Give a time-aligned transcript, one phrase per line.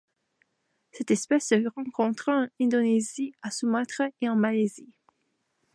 [0.89, 4.91] Cette espèce se rencontre en Indonésie à Sumatra et en Malaisie.